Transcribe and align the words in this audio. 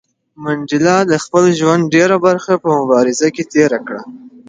منډېلا 0.43 0.97
د 1.11 1.13
خپل 1.23 1.43
ژوند 1.59 1.83
ډېره 1.95 2.17
برخه 2.25 2.53
په 2.63 2.69
مبارزه 2.79 3.27
کې 3.35 3.43
تېره 3.53 3.79
کړه. 3.87 4.01